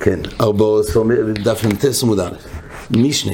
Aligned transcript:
כן, 0.00 0.20
ארבו 0.40 0.78
עשור, 0.78 1.04
דף 1.44 1.64
נ"ט 1.64 1.84
עמוד 2.02 2.20
א', 2.20 2.30
משנה, 2.90 3.32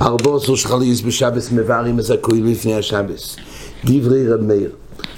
ארבו 0.00 0.36
עשור 0.36 0.56
שחליס 0.56 1.00
בשבס 1.00 1.52
מבארים 1.52 1.98
הזכוי 1.98 2.40
לפני 2.40 2.74
השבס, 2.74 3.36
דברי 3.84 4.28
רב 4.28 4.40
מאיר. 4.40 4.70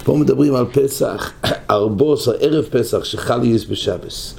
פה 0.03 0.15
מדברים 0.15 0.55
על 0.55 0.65
פסח, 0.71 1.31
ארבו 1.71 2.13
עשור, 2.13 2.33
ערב 2.39 2.65
פסח 2.65 3.03
שחליס 3.03 3.65
בשבס. 3.65 4.35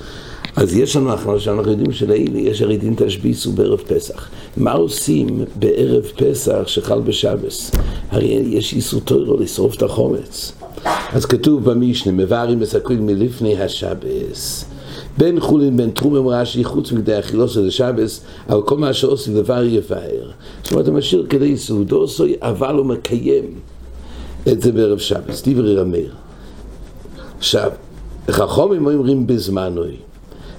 אז 0.57 0.77
יש 0.77 0.97
לנו 0.97 1.15
אחר 1.15 1.39
שאנחנו 1.39 1.71
יודעים 1.71 1.93
שלאילי 1.93 2.41
יש 2.41 2.63
הרי 2.63 2.77
דין 2.77 2.95
תשביסו 2.97 3.53
בערב 3.53 3.81
פסח. 3.81 4.29
מה 4.57 4.73
עושים 4.73 5.45
בערב 5.57 6.05
פסח 6.17 6.63
שחל 6.67 7.01
בשבס? 7.01 7.71
הרי 8.11 8.27
יש 8.27 8.73
איסור 8.73 9.01
טוירו 9.01 9.37
לשרוף 9.37 9.75
את 9.77 9.83
החומץ. 9.83 10.53
אז 11.13 11.27
כתוב 11.27 11.71
במשנה, 11.71 12.13
מבארים 12.13 12.61
מסקרים 12.61 13.07
מלפני 13.07 13.63
השבס. 13.63 14.65
בין 15.19 15.41
חולין 15.41 15.77
בין 15.77 15.91
תרומה 15.91 16.21
מרש"י 16.21 16.65
חוץ 16.65 16.93
מכדי 16.93 17.19
אכילוס 17.19 17.53
של 17.55 17.67
השבס 17.67 18.21
אבל 18.49 18.63
כל 18.63 18.79
מה 18.79 18.93
שעושים 18.93 19.35
דבר 19.35 19.65
יבהר 19.65 20.31
זאת 20.63 20.73
אומרת 20.73 20.87
הוא 20.87 20.95
משאיר 20.95 21.27
כדי 21.31 21.57
סעודו 21.57 22.09
סוי 22.09 22.35
אבל 22.41 22.75
הוא 22.75 22.87
מקיים 22.87 23.45
את 24.53 24.63
זה 24.63 24.73
בערב 24.73 24.99
שבס. 24.99 25.43
דברי 25.49 25.77
רמיר. 25.77 26.15
עכשיו 27.39 27.71
חכומים 28.31 28.87
אומרים 28.87 29.27
בזמנוי. 29.27 29.97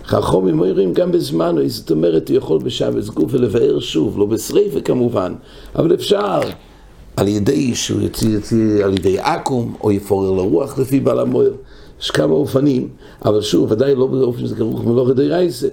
חכומים 0.05 0.59
אומרים 0.59 0.93
גם 0.93 1.11
בזמנוי 1.11 1.69
זאת 1.69 1.91
אומרת 1.91 2.29
הוא 2.29 2.37
יכול 2.37 2.59
בשבס 2.59 3.09
גוף 3.09 3.33
ולבאר 3.33 3.79
שוב 3.79 4.19
לא 4.19 4.25
בשריפה 4.25 4.81
כמובן 4.81 5.33
אבל 5.75 5.93
אפשר 5.93 6.39
על 7.19 7.27
ידי 7.27 7.75
שהוא 7.75 8.01
יוציא, 8.01 8.29
יוציא 8.29 8.85
על 8.85 8.93
ידי 8.93 9.19
עכו"ם 9.19 9.73
או 9.81 9.91
יפורר 9.91 10.31
לרוח 10.31 10.79
לפי 10.79 10.99
בעל 10.99 11.19
המויר 11.19 11.53
יש 12.01 12.11
כמה 12.11 12.33
אופנים, 12.33 12.87
אבל 13.25 13.41
שוב, 13.41 13.71
ודאי 13.71 13.95
לא 13.95 14.07
באופן 14.07 14.39
שזה 14.39 14.55
כרוך 14.55 14.85
מלאכה 14.85 15.13
דרייסה. 15.13 15.67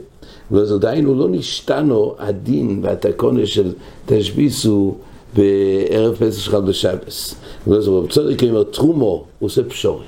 ואז 0.50 0.72
עדיין 0.72 1.04
הוא 1.04 1.16
לא 1.16 1.28
נשתנו 1.28 2.14
הדין 2.18 2.80
והתקונה 2.82 3.46
של 3.46 3.72
תשביסו 4.06 4.94
בערב 5.36 6.14
פסח 6.14 6.40
שלך 6.40 6.54
בשבס. 6.54 7.34
ואז 7.66 7.88
רב 7.88 8.10
צדיק 8.10 8.42
אומר, 8.44 8.62
תרומו, 8.62 9.24
הוא 9.38 9.46
עושה 9.46 9.62
פשורי. 9.64 10.04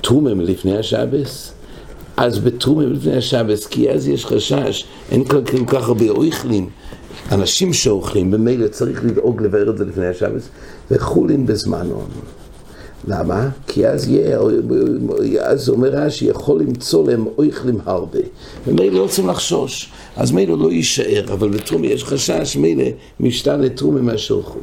תרומה 0.00 0.34
מלפני 0.34 0.78
השבס? 0.78 1.52
אז 2.16 2.38
בתרומה 2.38 2.86
מלפני 2.86 3.16
השבס, 3.16 3.66
כי 3.66 3.90
אז 3.90 4.08
יש 4.08 4.26
חשש, 4.26 4.84
אין 5.10 5.24
כל 5.24 5.42
כך 5.66 5.88
הרבה 5.88 6.08
אויכלים. 6.08 6.68
אנשים 7.32 7.72
שאוכלים, 7.72 8.30
במילא 8.30 8.68
צריך 8.68 9.04
לדאוג 9.04 9.42
לבאר 9.42 9.70
את 9.70 9.78
זה 9.78 9.84
לפני 9.84 10.06
השבס, 10.06 10.48
וחולין 10.90 11.46
בזמנון. 11.46 12.08
למה? 13.08 13.48
כי 13.66 13.86
אז 13.88 14.08
יהיה, 14.08 14.38
אז 15.40 15.68
אומר 15.68 15.88
רש"י, 15.88 16.24
יכול 16.24 16.60
למצוא 16.60 17.06
להם 17.06 17.26
אויכלים 17.38 17.78
הרבה. 17.84 18.18
ומילא 18.66 18.94
לא 18.94 19.02
רוצים 19.02 19.28
לחשוש, 19.28 19.92
אז 20.16 20.32
מילא 20.32 20.58
לא 20.58 20.72
יישאר, 20.72 21.24
אבל 21.32 21.48
בתרומי 21.48 21.86
יש 21.86 22.04
חשש, 22.04 22.56
מילא 22.56 22.84
משתנה 23.20 23.68
תרומי 23.68 24.00
מהשלחו. 24.00 24.58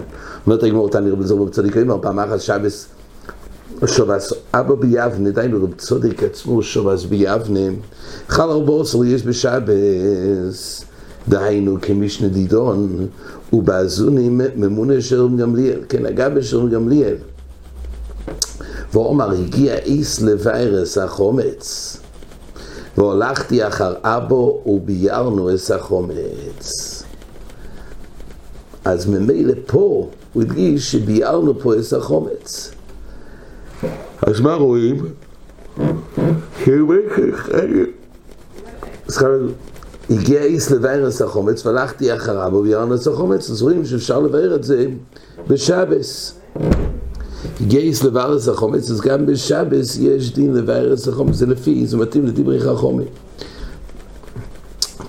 אומרת 0.45 0.63
הגמור 0.63 0.89
תני 0.89 1.09
רבי 1.09 1.23
זרוע 1.23 1.45
בצדיק, 1.45 1.75
פעם 2.01 2.19
אחת 2.19 2.41
שבס 2.41 2.87
שובס 3.87 4.33
אבא 4.53 4.75
ביבנה, 4.75 5.31
דיינו 5.31 5.63
רב 5.63 5.73
צדיק 5.77 6.23
עצמו 6.23 6.63
שובס 6.63 7.03
ביבנה, 7.03 7.59
חל 8.27 8.49
ארבע 8.49 8.81
עשר 8.81 9.05
יש 9.05 9.23
בשבס, 9.23 10.83
דהיינו 11.27 11.77
כמשנה 11.81 12.27
דידון, 12.27 13.07
ובאזונים 13.53 14.41
ממונה 14.55 15.01
של 15.01 15.27
גמליאל, 15.37 15.79
כן, 15.89 16.05
אגב 16.05 16.41
של 16.41 16.69
גמליאל. 16.69 17.15
ואומר, 18.93 19.31
הגיע 19.31 19.77
איס 19.77 20.21
לווירס 20.21 20.97
החומץ, 20.97 21.97
והולכתי 22.97 23.67
אחר 23.67 23.93
אבו 24.03 24.63
וביארנו 24.65 25.49
את 25.49 25.71
החומץ. 25.75 27.03
אז 28.85 29.05
ממילא 29.05 29.53
פה 29.65 30.09
הוא 30.33 30.43
הדגיש 30.43 30.91
שביארנו 30.91 31.59
פה 31.59 31.73
את 31.75 31.93
החומץ. 31.93 32.71
אז 34.21 34.39
מה 34.39 34.53
רואים? 34.53 35.05
הגיע 40.09 40.43
איס 40.43 40.71
לווירס 40.71 41.21
החומץ 41.21 41.65
והלכתי 41.65 42.15
אחריו 42.15 42.53
וביארנו 42.53 42.95
את 42.95 43.07
החומץ, 43.07 43.49
אז 43.49 43.61
רואים 43.61 43.85
שאפשר 43.85 44.19
לבאר 44.19 44.55
את 44.55 44.63
זה 44.63 44.85
בשבס. 45.47 46.39
גייס 47.67 48.03
לברס 48.03 48.47
החומץ, 48.47 48.91
אז 48.91 49.01
גם 49.01 49.25
בשבס 49.25 49.97
יש 49.97 50.33
דין 50.33 50.53
לברס 50.53 51.07
החומץ, 51.07 51.35
זה 51.35 51.45
לפי, 51.45 51.87
זה 51.87 51.97
מתאים 51.97 52.25
לדברי 52.25 52.59
חכומי. 52.59 53.03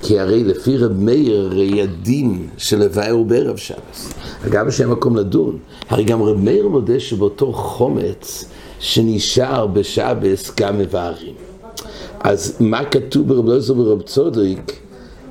כי 0.02 0.20
הרי 0.20 0.44
לפי 0.44 0.76
רב 0.76 0.92
מאיר, 0.92 1.46
הרי 1.46 1.82
הדין 1.82 2.46
של 2.56 2.78
לבאר 2.78 3.10
הוא 3.10 3.26
בערב 3.26 3.56
שבס. 3.56 4.12
אגב, 4.46 4.68
יש 4.68 4.80
מקום 4.80 5.16
לדון. 5.16 5.58
הרי 5.88 6.04
גם 6.04 6.22
רב 6.22 6.36
מאיר 6.36 6.68
מודה 6.68 7.00
שבאותו 7.00 7.52
חומץ 7.52 8.44
שנשאר 8.80 9.66
בשבס 9.66 10.52
גם 10.56 10.78
מבארים. 10.78 11.34
אז 12.20 12.56
מה 12.60 12.84
כתוב 12.84 13.28
ברב 13.28 13.46
לוזר 13.46 13.78
ורב 13.78 14.02
צודריק? 14.02 14.72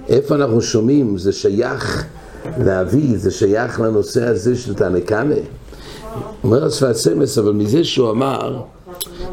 איפה 0.09 0.35
אנחנו 0.35 0.61
שומעים? 0.61 1.17
זה 1.17 1.33
שייך 1.33 2.05
להביא, 2.57 3.17
זה 3.17 3.31
שייך 3.31 3.79
לנושא 3.79 4.25
הזה 4.25 4.55
של 4.55 4.73
תנקמה. 4.73 5.35
אומר 6.43 6.65
השפת 6.65 6.95
סמס, 6.95 7.37
אבל 7.37 7.51
מזה 7.51 7.83
שהוא 7.83 8.11
אמר, 8.11 8.61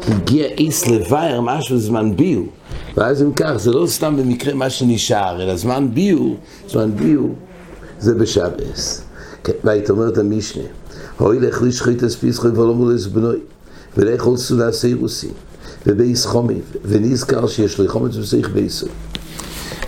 הגיע 0.07 0.45
איס 0.45 0.87
לבייר 0.87 1.41
משהו 1.41 1.77
זמן 1.77 2.15
ביו. 2.15 2.43
ואז 2.97 3.21
אם 3.21 3.33
כך, 3.33 3.53
זה 3.57 3.71
לא 3.71 3.87
סתם 3.87 4.17
במקרה 4.17 4.53
מה 4.53 4.69
שנשאר, 4.69 5.43
אלא 5.43 5.55
זמן 5.55 5.87
ביו, 5.93 6.33
זמן 6.69 6.91
ביו 6.95 7.23
זה 7.99 8.15
בשבס. 8.15 9.03
כן, 9.43 9.53
והיית 9.63 9.89
אומרת 9.89 10.17
המשנה, 10.17 10.63
הוי 11.17 11.39
לך 11.39 11.61
לשחית 11.61 12.03
את 12.03 12.11
פיסחוי 12.11 12.51
ולא 12.51 12.73
מולס 12.73 13.05
בנוי, 13.05 13.39
ולאכול 13.97 14.37
סעודה 14.37 14.71
סיירוסי, 14.71 15.29
ובייס 15.87 16.25
חומי, 16.25 16.61
ונזכר 16.85 17.47
שיש 17.47 17.79
לי 17.79 17.87
חומץ 17.87 18.15
וסייך 18.15 18.49
בייסוי. 18.49 18.89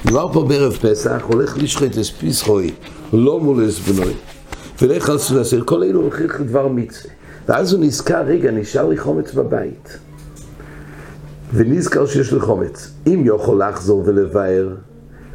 מדובר 0.06 0.34
פה 0.34 0.44
בערב 0.44 0.74
פסח, 0.74 1.22
הולך 1.28 1.58
לשחית 1.58 1.98
את 1.98 2.06
פיסחוי, 2.06 2.74
לא 3.14 3.40
מולס 3.40 3.80
בנוי. 3.80 4.14
ולך 4.82 5.10
על 5.10 5.18
סעודה 5.18 5.44
סיירוסי, 5.44 5.70
כל 5.70 5.84
אלו 5.84 6.02
הולכים 6.02 6.28
לדבר 6.40 6.68
מצווה. 6.68 7.14
ואז 7.48 7.74
הוא 7.74 7.84
נזכר, 7.84 8.22
רגע, 8.22 8.52
נשאר 8.52 8.90
לי 8.90 8.98
חומץ 8.98 9.34
בבית. 9.34 9.98
ונזכר 11.54 12.06
שיש 12.06 12.34
לי 12.34 12.40
חומץ. 12.40 12.92
אם 13.08 13.24
יכול 13.26 13.64
לחזור 13.64 14.04
ולבאר, 14.06 14.76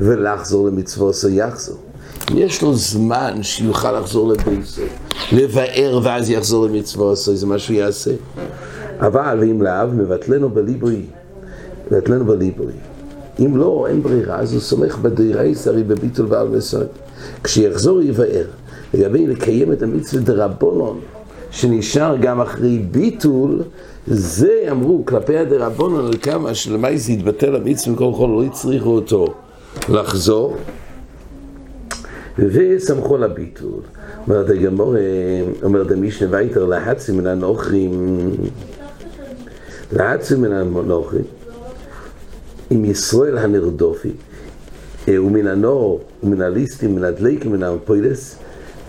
ולחזור 0.00 0.68
למצוות, 0.68 1.14
זה 1.14 1.32
יחזור. 1.32 1.83
יש 2.34 2.62
לו 2.62 2.74
זמן 2.74 3.42
שיוכל 3.42 3.98
לחזור 3.98 4.32
לבייסו, 4.32 4.82
לבאר 5.32 6.00
ואז 6.02 6.30
יחזור 6.30 6.66
למצוות, 6.66 7.16
זה 7.16 7.46
מה 7.46 7.58
שהוא 7.58 7.76
יעשה. 7.76 8.10
אבל 9.00 9.44
אם 9.50 9.62
לאו, 9.62 9.88
מבטלנו 9.94 10.50
בליבוי. 10.50 11.02
מבטלנו 11.90 12.24
בליבוי. 12.24 12.72
אם 13.40 13.56
לא, 13.56 13.86
אין 13.88 14.02
ברירה, 14.02 14.36
אז 14.36 14.52
הוא 14.52 14.60
סומך 14.60 14.98
בדירי 14.98 15.54
שרי 15.54 15.82
בביטול 15.82 16.26
ועל 16.28 16.48
מסוד. 16.48 16.86
כשיחזור 17.44 18.02
יבאר. 18.02 18.46
לגבי 18.94 19.26
לקיים 19.26 19.72
את 19.72 19.82
המצווה 19.82 20.22
דרבונון. 20.22 21.00
שנשאר 21.50 22.16
גם 22.16 22.40
אחרי 22.40 22.78
ביטול, 22.78 23.62
זה 24.06 24.66
אמרו 24.70 25.02
כלפי 25.04 25.38
הדרבנון 25.38 26.06
על 26.06 26.14
כמה 26.22 26.54
שלמעשה 26.54 27.12
התבטל 27.12 27.56
המצווה 27.56 27.94
וכל 27.94 28.12
כל 28.16 28.26
לא 28.26 28.44
הצריכו 28.44 28.90
אותו 28.90 29.26
לחזור 29.88 30.56
וסמכו 32.38 33.14
על 33.14 33.22
הביטול. 33.22 33.80
אומרת 34.26 34.50
הגמור, 34.50 34.96
אומרת 35.62 35.90
המשנה 35.90 36.28
וייטר 36.30 36.64
להצי 36.64 37.12
מן 37.12 37.26
הנוכרים 37.26 38.30
להצי 39.92 40.34
מן 40.34 40.52
הנוכרים 40.52 41.24
עם 42.70 42.84
ישראל 42.84 43.38
הנרדופי 43.38 44.12
ומן 45.08 45.46
הנור 45.46 46.00
ומן 46.22 46.40
הליסטים 46.40 46.92
ומן 46.92 47.04
הדליקים 47.04 47.52
ומן 47.52 47.62
הפוילס 47.62 48.36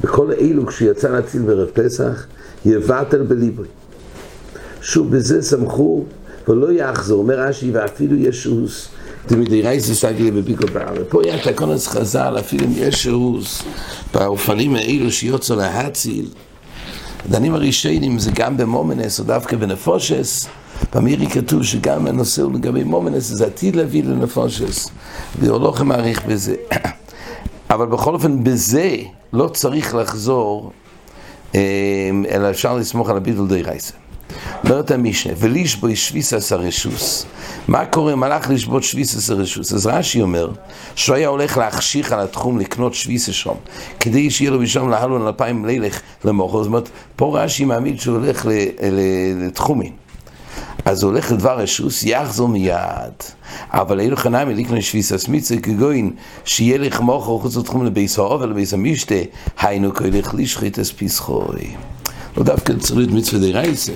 וכל 0.03 0.31
אלו 0.31 0.65
כשיצא 0.67 1.09
להציל 1.09 1.41
בערב 1.41 1.69
פסח 1.73 2.25
יבטל 2.65 3.23
בליבוי. 3.23 3.67
שוב, 4.81 5.15
בזה 5.15 5.41
סמכו 5.41 6.03
ולא 6.47 6.71
יחזור, 6.71 7.19
אומר 7.19 7.39
רש"י, 7.39 7.71
ואפילו 7.71 8.15
ישוס, 8.15 8.89
תמידי 9.25 9.61
רייסי 9.61 9.95
סגלי 9.95 10.31
בביקו 10.31 10.65
בארץ. 10.73 11.05
פה 11.09 11.21
היה 11.23 11.43
תקונס 11.43 11.87
חז"ל, 11.87 12.35
אפילו 12.39 12.65
אם 12.65 12.71
יש 12.75 13.03
שירוס, 13.03 13.63
באופנים 14.13 14.75
האלו 14.75 15.11
שיוצא 15.11 15.55
להציל. 15.55 16.25
הדנים 17.25 17.53
הראשונים 17.53 18.19
זה 18.19 18.31
גם 18.33 18.57
במומנס, 18.57 19.19
או 19.19 19.23
דווקא 19.23 19.57
בנפושס. 19.57 20.47
במירי 20.95 21.27
כתוב 21.27 21.63
שגם 21.63 22.07
הנושא 22.07 22.41
הוא 22.41 22.53
לגבי 22.53 22.83
מומנס, 22.83 23.23
זה 23.23 23.45
עתיד 23.45 23.75
להביא 23.75 24.03
לנפושס. 24.03 24.89
ואולוכם 25.39 25.87
מעריך 25.87 26.25
בזה. 26.25 26.55
אבל 27.73 27.85
בכל 27.85 28.13
אופן, 28.13 28.43
בזה 28.43 28.95
לא 29.33 29.47
צריך 29.47 29.95
לחזור 29.95 30.71
אלא 32.29 32.49
אפשר 32.49 32.75
לסמוך 32.75 33.09
על 33.09 33.17
הביטול 33.17 33.47
די 33.47 33.61
רייסה. 33.61 33.93
אומרת 34.69 34.91
המשנה, 34.91 35.33
ולשבו 35.37 35.95
שביסס 35.95 36.51
הרשוס. 36.51 37.25
מה 37.67 37.85
קורה 37.85 38.13
אם 38.13 38.23
הלך 38.23 38.49
לשבות 38.49 38.83
שביסס 38.83 39.29
הרשוס? 39.29 39.73
אז 39.73 39.85
רש"י 39.85 40.21
אומר, 40.21 40.49
שהוא 40.95 41.15
היה 41.15 41.27
הולך 41.27 41.57
להחשיך 41.57 42.11
על 42.11 42.19
התחום 42.19 42.59
לקנות 42.59 42.93
שביסס 42.93 43.33
שם, 43.33 43.53
כדי 43.99 44.31
שיהיה 44.31 44.51
לו 44.51 44.59
בשם 44.59 44.89
להלון 44.89 45.27
אלפיים 45.27 45.65
לילך 45.65 46.01
למוכר. 46.25 46.57
זאת 46.57 46.67
אומרת, 46.67 46.89
פה 47.15 47.39
רש"י 47.39 47.65
מעמיד 47.65 47.99
שהוא 47.99 48.17
הולך 48.17 48.45
לתחומים. 49.41 49.93
אז 50.85 51.03
הוא 51.03 51.11
הולך 51.11 51.31
לדבר 51.31 51.59
רשוס, 51.59 52.03
יחזור 52.03 52.47
מיד. 52.47 53.13
אבל 53.69 53.99
אילו 53.99 54.17
חנמי 54.17 54.53
לקנות 54.53 54.81
שביסס 54.81 55.27
מצווה 55.27 55.61
כגוין, 55.61 56.11
שיהיה 56.45 56.77
לך 56.77 57.01
מוכר 57.01 57.39
חוץ 57.39 57.55
לתחום 57.55 57.85
לביס 57.85 58.19
האובל, 58.19 58.49
לביס 58.49 58.73
המשתה, 58.73 59.15
היינו 59.59 59.93
כהלך 59.93 60.33
לשחית 60.33 60.79
אס 60.79 60.91
פסחוי. 60.91 61.75
לא 62.37 62.43
דווקא 62.43 62.73
צריך 62.79 62.97
להיות 62.97 63.11
מצווה 63.11 63.39
די 63.41 63.51
רייסה. 63.51 63.93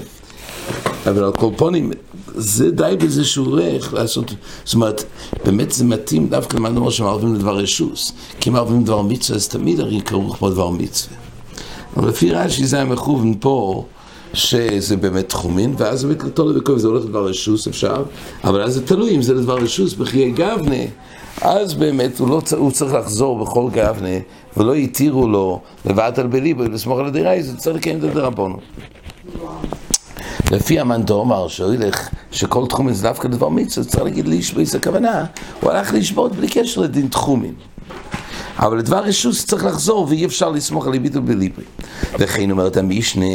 אבל 1.08 1.24
על 1.24 1.32
כל 1.32 1.50
פונים, 1.58 1.92
זה 2.36 2.72
די 2.72 2.96
בזה 3.00 3.26
שהוא 3.26 3.48
הולך 3.48 3.94
לעשות, 3.94 4.34
זאת 4.66 4.74
אומרת, 4.74 5.04
באמת 5.46 5.72
זה 5.72 5.86
מתאים 5.86 6.28
דווקא 6.28 6.58
למה 6.58 6.70
נאמר 6.70 6.90
שמערבים 6.90 7.36
לדבר 7.36 7.58
רשוס, 7.58 8.14
כי 8.40 8.50
אם 8.50 8.54
מערבים 8.54 8.82
לדבר 8.82 9.02
מצווה, 9.02 9.38
אז 9.38 9.48
תמיד 9.48 9.80
הרי 9.80 10.02
כרוך 10.02 10.38
פה 10.40 10.50
דבר 10.50 10.70
מצווה. 10.70 11.18
אבל 11.98 12.10
לפי 12.10 12.32
רש"י 12.32 12.66
זה 12.66 12.84
מכוון 12.84 13.34
פה, 13.40 13.86
שזה 14.34 14.98
באמת 14.98 15.30
תחומין, 15.30 15.76
ואז 15.78 16.06
באמת 16.06 16.24
לתור 16.24 16.50
לבקוב 16.50 16.78
זה 16.78 16.88
הולך 16.88 17.06
לדבר 17.06 17.26
רשוס, 17.26 17.68
אפשר, 17.68 18.04
אבל 18.44 18.62
אז 18.62 18.74
זה 18.74 18.88
תלוי 18.88 19.16
אם 19.16 19.22
זה 19.22 19.34
לדבר 19.34 19.58
רשוס, 19.58 19.94
בחיי 19.94 20.32
גבנה, 20.32 20.84
אז 21.42 21.74
באמת 21.74 22.20
הוא, 22.20 22.30
לא, 22.30 22.42
הוא 22.58 22.72
צריך 22.72 22.94
לחזור 22.94 23.46
בכל 23.46 23.70
גבנה, 23.74 24.18
ולא 24.58 24.74
התירו 24.74 25.28
לו 25.28 25.62
לבעט 25.86 26.20
על 26.20 26.28
בליבו, 26.28 26.64
לסמוך 26.64 27.00
על 27.00 27.06
הדירה, 27.06 27.42
זה 27.42 27.58
צריך 27.58 27.76
לקיים 27.76 27.98
את 28.00 28.04
הדרבנו. 28.04 28.60
לפי 30.52 30.80
המאן 30.80 31.04
דאמר 31.04 31.48
שהולך, 31.48 32.10
שכל 32.32 32.66
תחומים 32.68 32.94
זה 32.94 33.04
דווקא 33.04 33.28
דבר 33.28 33.50
מצווה, 33.50 33.88
צריך 33.88 34.04
להגיד 34.04 34.28
לשבור, 34.28 34.66
זה 34.66 34.78
הכוונה, 34.78 35.26
הוא 35.62 35.72
הלך 35.72 35.94
לשבות 35.94 36.36
בלי 36.36 36.48
קשר 36.48 36.82
לדין 36.82 37.08
תחומים. 37.08 37.54
אבל 38.60 38.78
לדבר 38.78 39.04
רשוס 39.04 39.46
צריך 39.46 39.66
לחזור 39.66 40.08
ואי 40.10 40.26
אפשר 40.26 40.50
לסמוך 40.50 40.86
על 40.86 40.92
ליביטו 40.92 41.22
בליבי. 41.22 41.62
וכן 42.20 42.52
אומרת 42.52 42.78
המשנה, 42.78 43.26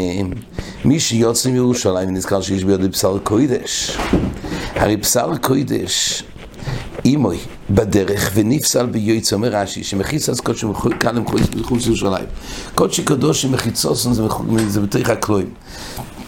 מי 0.84 1.00
שיוצא 1.00 1.50
מירושלים 1.50 2.14
נזכר 2.14 2.40
שיש 2.40 2.64
בידי 2.64 2.88
בשר 2.88 3.18
קוידש. 3.18 3.98
הרי 4.74 4.96
בשר 4.96 5.36
קוידש, 5.40 6.22
אימוי 7.04 7.38
בדרך 7.70 8.30
ונפסל 8.34 8.86
ביועץ, 8.86 9.32
אומר 9.32 9.48
רש"י, 9.48 9.84
שמחיץ 9.84 10.28
אז 10.28 10.40
קודשי 10.40 10.66
כאן 11.00 11.16
הם 11.16 11.24
מחוץ 11.56 11.86
לירושלים. 11.86 12.26
קודשי 12.74 13.02
קדוש 13.02 13.44
מחיצוסון 13.44 14.14
זה 14.68 14.80
בתוך 14.80 15.08
הכלואים. 15.08 15.50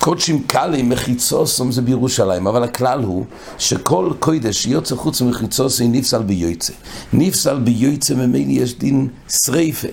קודשים 0.06 0.42
קלים 0.42 0.88
מחיצוסום 0.88 1.72
זה 1.72 1.82
בירושלים, 1.82 2.46
אבל 2.46 2.64
הכלל 2.64 3.02
הוא 3.02 3.24
שכל 3.58 4.10
קודש 4.18 4.62
שיוצא 4.62 4.96
חוץ 4.96 5.20
מחיצוסי 5.20 5.88
נפסל 5.88 6.22
ביועצה. 6.22 6.72
נפסל 7.12 7.58
ביועצה 7.58 8.14
ממילא 8.14 8.62
יש 8.62 8.78
דין 8.78 9.08
שריפה. 9.28 9.88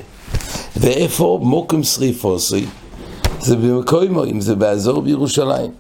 ואיפה 0.78 1.40
מוקם 1.44 1.84
שריפוסי? 1.84 2.66
זה 3.40 3.56
במקומו, 3.56 4.26
אם 4.26 4.42
זה 4.42 4.56
באזור 4.56 5.02
בירושלים. 5.02 5.72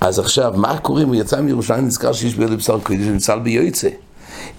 אז 0.00 0.18
עכשיו, 0.18 0.52
מה 0.56 0.78
קורה 0.78 1.02
אם 1.02 1.08
הוא 1.08 1.14
יצא 1.14 1.40
מירושלים, 1.40 1.86
נזכר 1.86 2.12
שיש 2.12 2.34
בידי 2.34 2.56
בשר 2.56 2.80
קודש 2.80 3.00
ונפסל 3.06 3.38
ביועצה. 3.38 3.88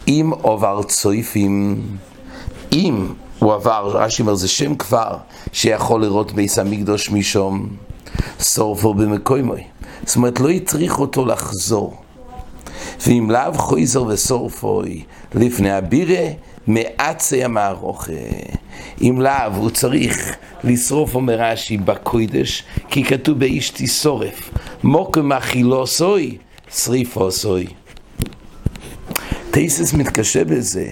אם 0.08 0.32
עובר 0.42 0.84
צויפים, 0.84 1.82
אם 2.72 3.08
הוא 3.40 3.54
עבר, 3.54 3.92
רש"י 3.94 4.22
אומר, 4.22 4.36
זה 4.36 4.48
שם 4.48 4.76
כבר 4.76 5.18
שיכול 5.52 6.02
לראות 6.02 6.32
ביס 6.32 6.60
המקדוש 6.60 7.12
משום. 7.12 7.87
סורפו 8.40 8.94
במקוימוי. 8.94 9.64
זאת 10.06 10.16
אומרת, 10.16 10.40
לא 10.40 10.50
הטריך 10.50 11.00
אותו 11.00 11.26
לחזור. 11.26 11.98
ואם 13.08 13.32
לאו 13.32 13.54
חויזר 13.54 14.04
וסורפוי 14.04 15.04
לפני 15.36 15.72
הבירה, 15.72 16.28
מעצי 16.68 17.44
המערוכה. 17.44 18.12
אם 19.02 19.22
לאו 19.22 19.56
הוא 19.56 19.70
צריך 19.70 20.36
לשרוף, 20.64 21.16
אומר 21.16 21.42
רש"י, 21.42 21.78
בקוידש, 21.78 22.64
כי 22.90 23.04
כתוב 23.04 23.40
באיש 23.40 23.70
תשורף. 23.70 24.50
מוקם 24.84 25.32
אכילו 25.32 25.88
סוי, 25.88 26.38
שריפו 26.76 27.32
סוי. 27.32 27.68
טייסס 29.52 29.94
מתקשה 29.94 30.44
בזה. 30.44 30.90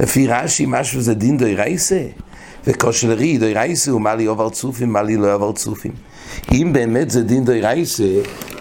לפי 0.00 0.26
רש"י 0.26 0.64
משהו 0.68 1.00
זה 1.00 1.14
דין 1.14 1.36
דוי 1.36 1.54
רייסה. 1.54 2.02
וכושר 2.66 3.08
רי 3.08 3.38
דוי 3.38 3.54
רייסה 3.54 3.90
הוא 3.90 4.00
מה 4.00 4.14
לי 4.14 4.24
עובר 4.24 4.50
צופים, 4.50 4.92
מה 4.92 5.02
לי 5.02 5.16
לא 5.16 5.34
עובר 5.34 5.52
צופים. 5.52 5.92
אם 6.52 6.70
באמת 6.72 7.10
זה 7.10 7.22
דין 7.22 7.44
די 7.44 7.60
רייסה, 7.60 8.20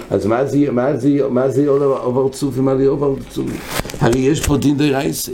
אז 0.09 0.25
מה 0.25 0.45
זה, 0.45 0.71
מה 0.71 0.97
זה, 0.97 1.09
מה 1.29 1.49
זה 1.49 1.67
עובר 1.69 2.29
צופי, 2.29 2.59
מה 2.59 2.77
זה 2.77 2.87
עובר 2.87 3.15
צופי? 3.29 3.57
הרי 3.99 4.19
יש 4.19 4.45
פה 4.47 4.57
דין 4.57 4.77
די 4.77 4.89
רייסה. 4.89 5.31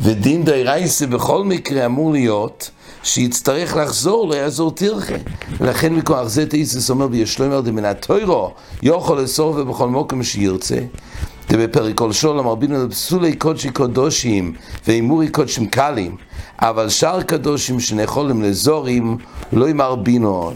ודין 0.00 0.44
די 0.44 0.62
רייסה 0.62 1.06
בכל 1.06 1.44
מקרה 1.44 1.86
אמור 1.86 2.12
להיות 2.12 2.70
שיצטרך 3.02 3.76
לחזור, 3.76 4.28
לא 4.28 4.34
יעזור 4.34 4.70
תרחה. 4.70 5.14
ולכן 5.60 5.94
מכוח 5.94 6.28
זה 6.28 6.46
תאיסס 6.46 6.90
אומר 6.90 7.08
בישלומר 7.08 7.60
דמינת 7.60 8.06
טוירו, 8.06 8.50
יוכל 8.82 9.14
לסור 9.14 9.54
ובכל 9.58 9.88
מוקם 9.88 10.22
שירצה. 10.22 10.78
זה 11.48 11.56
בפרק 11.56 11.94
כל 11.94 12.12
שולם, 12.12 12.48
רבינו 12.48 12.86
לפסולי 12.86 13.36
קודשי 13.36 13.70
קודושים 13.70 14.52
ואימורי 14.86 15.28
קודשים 15.28 15.66
קלים, 15.66 16.16
אבל 16.58 16.88
שאר 16.88 17.22
קדושים 17.22 17.80
שנכולים 17.80 18.42
לזורים 18.42 19.16
לא 19.52 19.66
עם 19.66 19.80
ארבינון. 19.80 20.54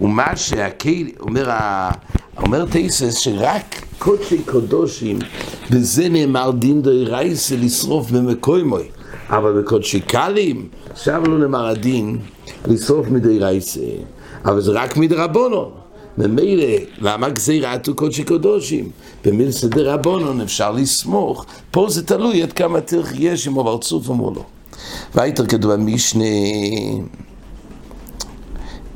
ומה 0.00 0.36
שהקהיל, 0.36 1.10
אומר, 1.20 1.50
אומר 2.36 2.64
תייסס 2.64 3.14
שרק 3.14 3.82
קודשי 3.98 4.42
קודושים, 4.42 5.18
בזה 5.70 6.08
נאמר 6.08 6.50
דין 6.50 6.82
דוי 6.82 7.04
רייסה 7.04 7.56
לשרוף 7.56 8.10
במקוימוי, 8.10 8.82
אבל 9.30 9.60
בקודשי 9.60 10.00
קלים, 10.00 10.68
שם 10.94 11.22
לא 11.26 11.38
נאמר 11.38 11.66
הדין 11.66 12.18
לשרוף 12.66 13.08
מדי 13.08 13.38
רייסה, 13.38 13.80
אבל 14.44 14.60
זה 14.60 14.72
רק 14.72 14.96
מדרבנון. 14.96 15.70
ממילא, 16.18 16.64
למה 16.98 17.28
גזירה 17.28 17.72
עטו 17.72 17.94
קודשי 17.94 18.24
קודושים? 18.24 18.90
במילסא 19.24 19.66
דרבנון 19.66 20.40
אפשר 20.40 20.72
לסמוך, 20.72 21.46
פה 21.70 21.86
זה 21.90 22.06
תלוי 22.06 22.42
עד 22.42 22.52
כמה 22.52 22.80
תרח 22.80 23.12
יש 23.14 23.48
אם 23.48 23.54
עובר 23.54 23.78
צוף 23.78 24.08
או 24.08 24.32
לא. 24.34 24.44
והייתר 25.14 25.46
כתוב 25.46 25.72
במשנה 25.72 26.24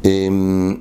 אמ. 0.04 0.74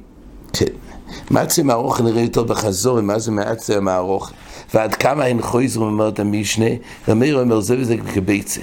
מעצם 1.29 1.67
מערוך 1.67 2.01
נראה 2.01 2.21
יותר 2.21 2.43
בחזור, 2.43 3.01
מה 3.01 3.19
זה 3.19 3.31
מעצם 3.31 3.83
מערוך? 3.83 4.31
ועד 4.73 4.95
כמה 4.95 5.25
אין 5.25 5.41
חויזר, 5.41 5.81
אומרת 5.81 6.19
המשנה, 6.19 6.65
רמיר 7.09 7.39
אומר 7.41 7.59
זה 7.59 7.75
וזה 7.79 7.95
כביצה. 8.13 8.61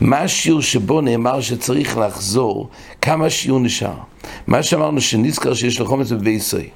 מה 0.00 0.18
השיעור 0.18 0.62
שבו 0.62 1.00
נאמר 1.00 1.40
שצריך 1.40 1.98
לחזור, 1.98 2.68
כמה 3.02 3.30
שיעור 3.30 3.60
נשאר? 3.60 3.94
מה 4.46 4.62
שאמרנו 4.62 5.00
שנזכר 5.00 5.54
שיש 5.54 5.80
לו 5.80 5.86
חומץ 5.86 6.12
בביסוי, 6.12 6.68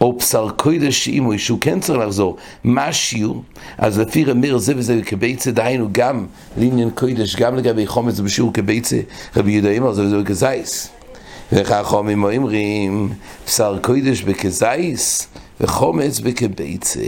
או 0.00 0.12
בשר 0.12 0.48
קוידש 0.56 1.04
שאימוי, 1.04 1.38
שהוא 1.38 1.58
כן 1.60 1.80
צריך 1.80 1.98
לחזור, 1.98 2.36
מה 2.64 2.86
השיעור? 2.86 3.42
אז 3.78 3.98
לפי 3.98 4.24
רמיר 4.24 4.58
זה 4.58 4.72
וזה 4.76 5.00
כביצה, 5.06 5.50
דהיינו 5.50 5.88
גם 5.92 6.26
לעניין 6.56 6.90
קוידש, 6.90 7.36
גם 7.36 7.56
לגבי 7.56 7.86
חומץ 7.86 8.20
בשיעור 8.20 8.52
כביצה, 8.52 9.00
רבי 9.36 9.52
יהודה 9.52 9.70
אמר 9.70 9.92
זה 9.92 10.02
וזה 10.02 10.22
כזייס. 10.24 11.01
וחכמים 11.52 12.24
אומרים, 12.24 13.08
בשר 13.46 13.78
קודש 13.82 14.22
בכזייס 14.22 15.26
וחומץ 15.60 16.20
בכביצה. 16.20 17.00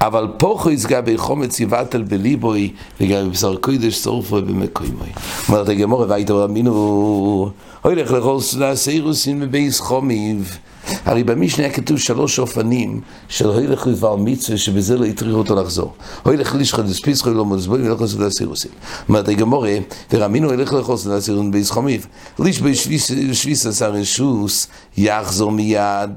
אבל 0.00 0.28
פה 0.38 0.56
חויס 0.58 0.86
גבי 0.86 1.18
חומץ 1.18 1.60
יבטל 1.60 2.02
בליבוי 2.02 2.72
לגבי 3.00 3.28
בשר 3.30 3.56
קודש 3.56 3.94
שורפו 3.94 4.36
במקוימוי. 4.36 5.08
אומרת 5.48 5.68
הגמורה, 5.68 6.06
והיית 6.08 6.30
רמינו, 6.30 7.50
הולך 7.82 8.12
לכל 8.12 8.40
סודה 8.40 8.76
סיירוסין 8.76 9.42
ובייס 9.42 9.80
חומיב. 9.80 10.58
הרי 11.04 11.24
במשנה 11.24 11.64
היה 11.64 11.74
כתוב 11.74 11.98
שלוש 11.98 12.38
אופנים 12.38 13.00
של 13.28 13.46
הולך 13.46 13.86
לדבר 13.86 14.16
מצווה 14.16 14.58
שבזה 14.58 14.96
לא 14.96 15.04
הטריח 15.04 15.34
אותו 15.34 15.54
לחזור. 15.54 15.92
הולך 16.22 16.54
לשחד 16.54 16.86
דספיסחו 16.86 17.30
לא 17.30 17.44
מוזבוי 17.44 17.88
ולך 17.88 18.00
לסעודה 18.00 18.26
הסירוסים. 18.26 18.70
אומרת 19.08 19.28
הגמורה, 19.28 19.76
ורמינו 20.12 20.52
לאכול 20.52 20.96
סעודה 20.96 21.16
הסירוסים 21.16 21.50
בייס 21.50 21.70
חומיב. 21.70 22.06
ליש 22.38 22.62
בשביס 22.62 23.66
עשר 23.66 23.92
רשוס 23.92 24.66
יחזור 24.96 25.52
מיד. 25.52 26.10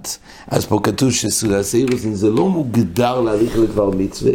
אז 0.47 0.65
פה 0.65 0.79
כתוב 0.83 1.11
שסעודה 1.11 1.59
הסירוסים 1.59 2.15
זה 2.15 2.29
לא 2.29 2.49
מוגדר 2.49 3.21
להליך 3.21 3.57
לדבר 3.57 3.89
מצווה, 3.89 4.31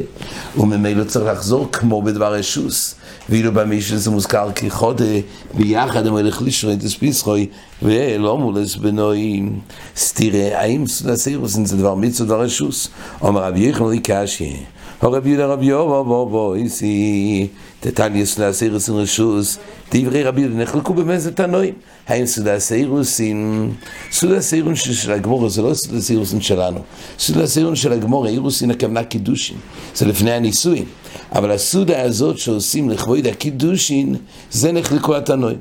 וממילא 0.58 1.04
צריך 1.04 1.26
לחזור 1.26 1.68
כמו 1.72 2.02
בדבר 2.02 2.34
רשוס. 2.34 2.94
ואילו 3.28 3.52
במשנה 3.52 3.98
זה 3.98 4.10
מוזכר 4.10 4.52
כחודה 4.52 5.04
ביחד 5.54 6.06
הם 6.06 6.12
הולך 6.12 6.42
לשחד 6.42 6.78
דספיסחו 6.78 7.34
ולא 7.82 8.38
מולס 8.38 8.76
בנועים. 8.76 9.60
סתיר 9.96 10.26
תראה, 10.30 10.60
האם 10.60 10.86
סודה 10.86 11.16
סיירוסין 11.16 11.66
זה 11.66 11.76
דבר 11.76 11.94
מצווה 11.94 12.28
דבר 12.28 12.40
רשוס? 12.40 12.88
אומר 13.20 13.44
רבי 13.44 13.60
יחנון 13.60 13.92
לי 13.92 14.00
קשי, 14.02 14.56
הרב 15.00 15.26
יהודה 15.26 15.46
רבי 15.46 15.66
יובו 15.66 16.04
בו 16.04 16.26
בו 16.26 16.54
איסי, 16.54 17.48
תתניה 17.80 18.26
סודה 18.26 18.52
סיירוסין 18.52 18.94
רשוס, 18.94 19.58
דברי 19.92 20.22
רבי 20.22 20.40
יהודה 20.40 20.56
נחלקו 20.56 20.94
במזל 20.94 21.30
תנועים. 21.30 21.74
האם 22.08 22.26
סודה 22.26 22.60
סיירוסין 22.60 23.70
של 24.74 25.12
הגמור 25.12 25.48
זה 25.48 25.62
לא 25.62 25.74
סודה 25.74 26.00
סיירוסין 26.00 26.40
שלנו, 26.40 26.80
סודה 27.18 27.46
סיירוסין 27.46 27.76
של 27.76 27.92
הגמור, 27.92 28.26
אירוסין 28.26 28.70
הכוונה 28.70 29.04
קידושין, 29.04 29.56
זה 29.94 30.06
לפני 30.06 30.32
הנישואין, 30.32 30.84
אבל 31.36 31.50
הסודה 31.50 32.02
הזאת 32.02 32.38
שעושים 32.38 32.90
לכבוד 32.90 33.26
הקידושין, 33.26 34.16
זה 34.50 34.72
נחלקו 34.72 35.16
התנועים. 35.16 35.58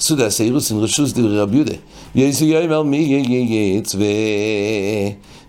סודה 0.00 0.30
סיירוסין 0.30 0.78
רשוס 0.78 1.12
דברי 1.12 1.38
רבי 1.38 1.56
יהודה, 1.56 1.72
יסו 2.14 2.44
יאמר 2.44 2.82
מי 2.82 2.96
יייץ 2.96 3.94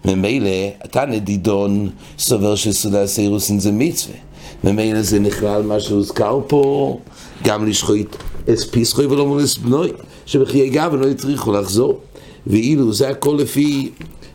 וממילא 0.06 0.50
אתה 0.86 1.06
נדידון 1.06 1.90
סובר 2.20 2.56
שסודה 2.56 3.08
סיירוסין 3.08 3.60
זה 3.60 3.72
מצווה. 3.72 4.16
ממילא 4.64 5.02
זה 5.02 5.20
נכלל 5.20 5.62
מה 5.62 5.80
שהוזכר 5.80 6.40
פה 6.48 6.98
גם 7.44 7.68
לשחוט 7.68 8.16
אס 8.54 8.64
פיסחוי 8.64 9.06
ולא 9.06 9.26
מונס 9.26 9.58
בנוי 9.58 9.92
שבחיי 10.26 10.70
גב 10.70 10.96
לא 10.96 11.06
יצריכו 11.06 11.52
לחזור. 11.52 12.00
ואילו 12.48 12.94
זה 12.94 13.10
הכל 13.10 13.38
לפי 13.40 13.90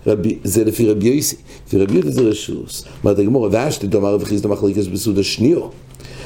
רבי, 0.07 0.39
זה 0.45 0.65
לפי 0.65 0.91
רבי 0.91 1.09
יוסי, 1.09 1.37
לפי 1.67 1.79
רבי 1.79 1.95
יוסי 1.97 2.13
זה 2.13 2.21
רשוס. 2.21 2.85
אומרת 3.05 3.19
הגמור, 3.19 3.49
ואשתי 3.53 3.87
דומר 3.87 4.15
רבי 4.15 4.25
חיסדא 4.25 4.49
מחליקס 4.49 4.87
בסוד 4.87 5.19
השניו. 5.19 5.61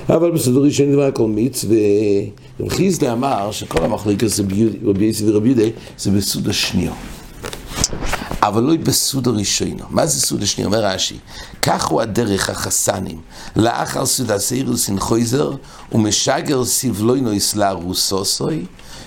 אבל 0.09 0.31
בסוד 0.31 0.57
הראשון 0.57 0.93
דבר 0.93 1.03
הכל 1.03 1.29
מצווה. 1.29 1.77
רבי 2.61 2.71
חיסדא 2.71 3.13
אמר 3.13 3.51
שכל 3.53 3.85
המחליקס 3.85 4.41
רבי 4.85 5.05
יוסי 5.05 5.31
ורבי 5.31 5.49
יהודה 5.49 5.65
זה 5.99 6.11
בסוד 6.11 6.49
השניו. 6.49 6.93
אבל 8.43 8.63
לא 8.63 8.77
בסוד 8.77 9.29
הראשון. 9.29 9.77
מה 9.91 10.07
זה 10.07 10.21
סוד 10.21 10.43
השני? 10.43 10.65
אומר 10.65 10.85
רש"י, 10.85 11.17
כך 11.63 11.87
הוא 11.87 12.01
הדרך 12.01 12.51
החסנים, 12.51 13.21
לאחר 13.57 14.07
סוד 14.07 14.31
הסיירוסין 14.31 15.01
חויזר, 15.01 15.53
ומשגר 15.93 16.65
סבלוינו 16.65 17.33
יסלה 17.33 17.73
רוסוסוי, 17.73 18.65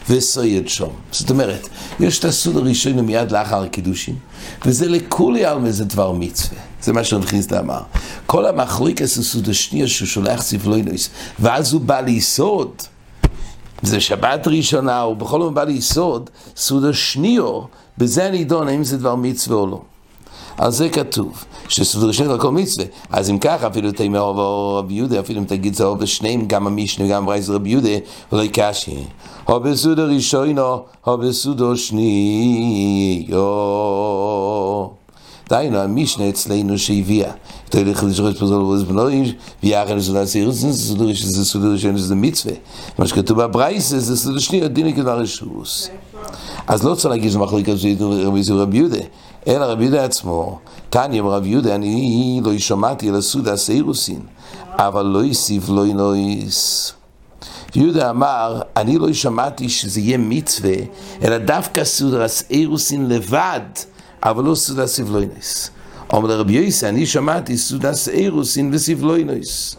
וסויד 0.09 0.67
שום. 0.67 0.93
זאת 1.11 1.29
אומרת, 1.29 1.67
יש 1.99 2.19
את 2.19 2.25
הסוד 2.25 2.57
הראשון 2.57 2.99
מיד 2.99 3.31
לאחר 3.31 3.63
הקידושין, 3.63 4.15
וזה 4.65 4.87
לכולי 4.87 5.45
עלמא 5.45 5.71
זה 5.71 5.85
דבר 5.85 6.11
מצווה. 6.11 6.59
זה 6.81 6.93
מה 6.93 7.03
שרב 7.03 7.25
חיסדא 7.25 7.59
אמר. 7.59 7.81
כל 8.25 8.45
המחלוקס 8.45 9.17
הסוד 9.17 9.49
השנייה 9.49 9.87
שהוא 9.87 10.07
שולח 10.07 10.41
סבלוינוס, 10.41 11.09
ואז 11.39 11.73
הוא 11.73 11.81
בא 11.81 11.99
ליסוד. 11.99 12.71
זה 13.81 13.99
שבת 13.99 14.47
ראשונה, 14.47 14.99
הוא 14.99 15.15
בכל 15.15 15.41
זאת 15.41 15.53
בא 15.53 15.63
ליסוד, 15.63 16.29
סוד 16.55 16.85
השניו, 16.85 17.61
בזה 17.97 18.29
נידון 18.29 18.67
האם 18.67 18.83
זה 18.83 18.97
דבר 18.97 19.15
מצווה 19.15 19.57
או 19.57 19.67
לא. 19.67 19.81
על 20.57 20.71
זה 20.71 20.89
כתוב, 20.89 21.43
שסוד 21.69 22.03
ראשון 22.03 22.27
לכל 22.27 22.51
מצווה. 22.51 22.85
אז 23.09 23.29
אם 23.29 23.37
ככה, 23.37 23.67
אפילו 23.67 23.91
תאמר 23.91 24.31
רבי 24.77 24.93
יהודה, 24.93 25.19
אפילו 25.19 25.39
אם 25.39 25.45
תגיד 25.45 25.75
זה 25.75 25.83
או 25.83 25.95
בשניהם, 25.95 26.45
גם 26.47 26.67
המשנה 26.67 27.05
וגם 27.05 27.25
ברייס 27.25 27.49
רבי 27.49 27.69
יהודה, 27.69 27.89
ולא 28.31 28.41
יקשי. 28.41 28.97
או 29.47 29.59
בסוד 29.59 29.99
הראשון 29.99 30.59
או 31.07 31.17
בסוד 31.17 31.61
השניו. 31.61 33.37
דהיינו, 35.49 35.77
המשנה 35.77 36.29
אצלנו 36.29 36.77
שהביאה. 36.77 37.31
תלך 37.69 38.03
לשחוש 38.03 38.37
פזול 38.37 38.61
ובוז 38.61 38.83
בנוי, 38.83 39.33
ויחד 39.63 39.93
לסודה 39.93 40.25
סירוסין, 40.25 40.71
זה 40.71 41.45
סודה 41.45 41.67
ראשון, 41.67 41.97
זה 41.97 42.15
מצווה. 42.15 42.53
מה 42.99 43.07
שכתוב 43.07 43.41
בברייס, 43.43 43.89
זה 43.89 44.17
סודה 44.17 44.39
שנייה, 44.39 44.67
דיני 44.67 44.93
כדבר 44.95 45.19
רשוס. 45.19 45.89
אז 46.67 46.83
לא 46.83 46.95
צריך 46.95 47.05
להגיד 47.05 47.31
שמחליק 47.31 47.69
על 47.69 47.77
זה 48.41 48.53
רבי 48.53 48.77
יהודה, 48.77 48.97
אלא 49.47 49.65
רבי 49.65 49.83
יהודה 49.83 50.05
עצמו, 50.05 50.59
תניא 50.89 51.21
רבי 51.21 51.49
יהודה, 51.49 51.75
אני 51.75 52.41
לא 52.43 52.57
שמעתי 52.57 53.09
על 53.09 53.15
הסודה 53.15 53.53
הסירוסין, 53.53 54.19
אבל 54.71 55.05
לא 55.05 55.25
יסיף 55.25 55.69
לא 55.69 55.87
ינויס. 55.87 56.93
יהודה 57.75 58.09
אמר, 58.09 58.61
אני 58.77 58.97
לא 58.97 59.13
שמעתי 59.13 59.69
שזה 59.69 59.99
יהיה 59.99 60.17
מצווה, 60.17 60.75
אלא 61.23 61.37
דווקא 61.37 61.83
סודה 61.83 62.23
הסירוסין 62.23 63.09
לבד, 63.09 63.59
אבל 64.23 64.43
לא 64.43 64.55
סודה 64.55 64.87
סיבלוינס. 64.87 65.69
אומר 66.13 66.29
לרבי 66.29 66.53
יוסי, 66.53 66.89
אני 66.89 67.05
שמעתי 67.05 67.57
סודס 67.57 68.09
אירוסין 68.09 68.69
וסיבלוינויס. 68.73 69.75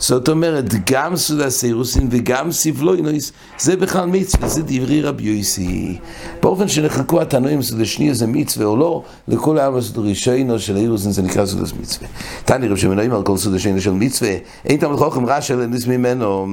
זאת 0.00 0.28
אומרת, 0.28 0.90
גם 0.90 1.16
סודס 1.16 1.64
אירוסין 1.64 2.08
וגם 2.10 2.52
סיבלוינויס, 2.52 3.32
זה 3.58 3.76
בכלל 3.76 4.06
מצווה, 4.06 4.48
זה 4.48 4.62
דברי 4.62 5.02
רבי 5.02 5.22
יוסי. 5.22 5.98
באופן 6.42 6.68
שנחלקו 6.68 7.20
התנועים 7.20 7.62
סודס 7.62 7.86
שנייה 7.86 8.14
זה 8.14 8.26
מצווה 8.26 8.66
או 8.66 8.76
לא, 8.76 9.02
לכל 9.28 9.58
העם 9.58 9.80
סודס 9.80 10.08
ראשינו 10.08 10.58
של 10.58 10.76
אירוסין 10.76 11.12
זה 11.12 11.22
נקרא 11.22 11.46
סודס 11.46 11.72
מצווה. 11.80 12.08
תני 12.44 12.68
רב 12.68 12.76
שמנועים 12.76 13.12
על 13.12 13.22
כל 13.22 13.36
סודס 13.36 13.60
שנייה 13.60 13.80
של 13.80 13.90
מצווה, 13.90 14.32
אין 14.64 14.76
תמד 14.76 14.96
חוכם 14.96 15.26
רשע 15.26 15.56
לנס 15.56 15.86
ממנו. 15.86 16.46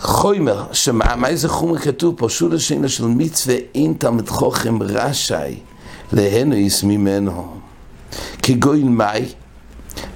חומר, 0.00 0.64
שמה 0.72 1.28
איזה 1.28 1.48
חומר 1.48 1.78
כתוב 1.78 2.14
פה, 2.18 2.28
סודס 2.28 2.60
שנייה 2.60 2.88
של 2.88 3.06
מצווה, 3.06 3.56
אין 3.74 3.94
תלמיד 3.98 4.28
חוכם 4.28 4.82
רשאי. 4.82 5.56
להנויס 6.12 6.82
ממנו. 6.82 7.46
כגוין 8.42 8.88
מאי, 8.88 9.24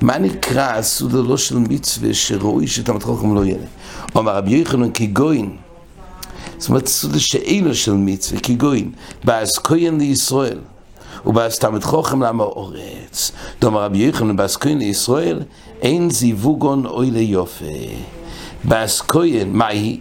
מה 0.01 0.19
נקרא 0.19 0.73
הסעודה 0.73 1.19
לא 1.19 1.37
של 1.37 1.59
מצווה 1.59 2.15
שראוי 2.15 2.67
שתמת 2.67 3.03
חוכם 3.03 3.35
לא 3.35 3.45
יהיה? 3.45 3.59
אומר 4.15 4.37
רבי 4.37 4.51
יוחנן 4.51 4.91
כגוין, 4.93 5.57
זאת 6.59 6.69
אומרת 6.69 6.87
סעודה 6.87 7.19
שאינו 7.19 7.75
של 7.75 7.93
מצווה, 7.93 8.41
כגוין, 8.41 8.93
בעז 9.25 9.51
כהן 9.65 9.99
לישראל. 9.99 10.59
ובעז 11.27 11.59
תמת 11.59 11.85
חוכם 11.85 12.23
לעם 12.23 12.41
האורץ. 12.41 13.33
דומר 13.61 13.83
רבי 13.83 13.99
יוחנן, 13.99 14.37
בעז 14.37 14.57
כהן 14.57 14.79
לישראל, 14.79 15.43
אין 15.83 16.11
זיווגון 16.11 16.87
אוי 16.87 17.11
ליופה. 17.11 17.65
בעז 18.65 19.01
כהן, 19.01 19.53
מה 19.53 19.67
היא? 19.67 20.01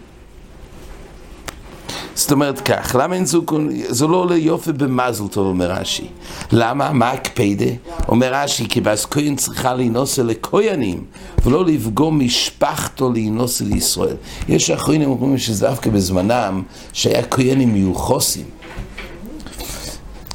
זאת 2.29 2.33
אומרת 2.33 2.62
כך, 2.62 2.95
למה 3.00 3.15
אין 3.15 3.25
זוגון, 3.25 3.69
זה 3.88 4.07
לא 4.07 4.17
עולה 4.17 4.38
יופי 4.38 4.74
במזל 4.74 5.27
טוב, 5.27 5.48
אומר 5.48 5.71
רש"י. 5.71 6.07
למה? 6.51 6.93
מה 6.93 7.12
הקפדה? 7.12 7.65
אומר 8.07 8.33
רש"י, 8.33 8.67
כי 8.67 8.81
באסקוין 8.81 9.36
צריכה 9.36 9.74
להינוסה 9.74 10.24
לכוינים, 10.24 11.03
ולא 11.45 11.65
לפגום 11.65 12.19
משפחתו 12.19 13.12
להינוסה 13.12 13.65
לישראל. 13.65 14.15
יש 14.50 14.69
אחרונים 14.69 15.09
אומרים 15.09 15.38
שזה 15.38 15.67
דווקא 15.67 15.89
בזמנם, 15.89 16.63
שהיה 16.93 17.24
כוינים 17.24 17.74
מיוחוסים. 17.74 18.45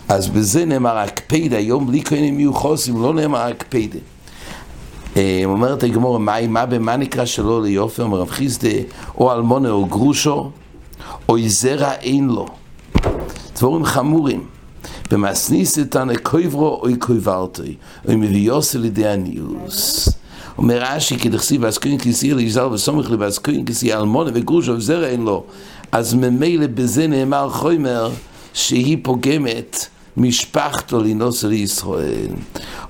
אז 0.08 0.28
בזה 0.28 0.64
נאמר 0.64 0.98
הקפדה, 0.98 1.56
היום 1.56 1.86
בלי 1.86 2.04
כהנים 2.04 2.36
מיוחוסים, 2.36 3.02
לא 3.02 3.14
נאמר 3.14 3.40
הקפדה. 3.40 3.98
אומרת 5.44 5.82
הגמור, 5.82 6.18
מה, 6.18 6.46
מה, 6.48 6.64
מה 6.80 6.96
נקרא 6.96 7.24
שלא 7.24 7.62
ליופי? 7.62 8.02
אומר 8.02 8.18
רב 8.18 8.30
חיסדה, 8.30 8.68
או 9.18 9.32
אלמונה 9.32 9.70
או 9.70 9.86
גרושו. 9.86 10.50
אוי 11.28 11.48
זרע 11.48 11.92
אין 11.92 12.28
לו. 12.28 12.46
דבורים 13.56 13.84
חמורים. 13.84 14.44
במסניס 15.10 15.78
איתן 15.78 16.08
קויברו 16.22 16.80
אוי 16.82 16.96
קויברתוי, 16.96 17.74
אוי 18.08 18.16
מביוס 18.16 18.76
על 18.76 18.84
ידי 18.84 19.06
הניוס. 19.06 20.08
אומר 20.58 20.82
רש"י, 20.82 21.18
כי 21.18 21.28
דכסיב 21.28 21.64
אסקוין 21.64 21.98
כסיע 21.98 22.34
ליזל 22.34 22.64
וסומך 22.64 23.10
לי 23.10 23.16
באסקוין 23.16 23.64
כסיע 23.64 24.00
אלמונה 24.00 24.30
וגרוש 24.34 24.68
וזרע 24.68 25.06
אין 25.06 25.22
לו. 25.22 25.44
אז 25.92 26.14
ממילא 26.14 26.66
בזה 26.66 27.06
נאמר 27.06 27.48
חומר 27.48 28.10
שהיא 28.54 28.98
פוגמת 29.02 29.86
משפחתו 30.16 31.02
לנוס 31.02 31.44
לישראל. 31.44 32.28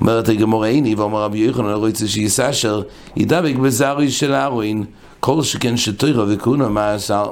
אומרת 0.01 0.29
הגמור 0.29 0.65
עיני, 0.65 0.95
ואומר 0.95 1.23
רבי 1.23 1.39
יוחנן, 1.39 1.67
אני 1.67 1.75
רוצה 1.75 2.09
שיסשר, 2.09 2.83
ידבק 3.17 3.55
בזרי 3.57 4.11
של 4.11 4.35
ארוין. 4.35 4.85
כל 5.25 5.43
שכן 5.43 5.77
שתוירה 5.77 6.25
וכהונה 6.29 6.69